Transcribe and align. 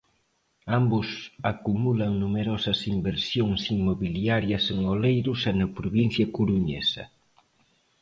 Ambos 0.79 1.07
acumulan 1.53 2.11
numerosas 2.23 2.79
inversións 2.95 3.61
inmobiliarias 3.77 4.63
en 4.73 4.79
Oleiros 4.95 5.39
e 5.51 5.51
na 5.59 5.67
provincia 5.77 6.25
coruñesa. 6.37 7.03